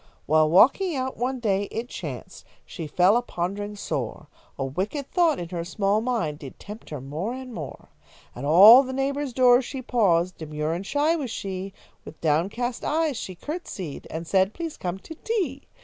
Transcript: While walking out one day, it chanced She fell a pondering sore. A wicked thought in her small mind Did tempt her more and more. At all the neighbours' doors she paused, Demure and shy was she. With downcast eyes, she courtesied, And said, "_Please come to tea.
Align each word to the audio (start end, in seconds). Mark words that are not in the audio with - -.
While 0.25 0.49
walking 0.49 0.95
out 0.95 1.15
one 1.15 1.39
day, 1.39 1.65
it 1.69 1.87
chanced 1.87 2.43
She 2.65 2.87
fell 2.87 3.15
a 3.17 3.21
pondering 3.21 3.75
sore. 3.75 4.25
A 4.57 4.65
wicked 4.65 5.11
thought 5.11 5.37
in 5.37 5.49
her 5.49 5.63
small 5.63 6.01
mind 6.01 6.39
Did 6.39 6.57
tempt 6.57 6.89
her 6.89 6.99
more 6.99 7.33
and 7.35 7.53
more. 7.53 7.89
At 8.35 8.43
all 8.43 8.81
the 8.81 8.93
neighbours' 8.93 9.31
doors 9.31 9.63
she 9.63 9.83
paused, 9.83 10.37
Demure 10.39 10.73
and 10.73 10.87
shy 10.87 11.15
was 11.15 11.29
she. 11.29 11.71
With 12.03 12.19
downcast 12.19 12.83
eyes, 12.83 13.15
she 13.15 13.35
courtesied, 13.35 14.07
And 14.09 14.25
said, 14.25 14.55
"_Please 14.55 14.75
come 14.79 14.97
to 14.97 15.13
tea. 15.13 15.67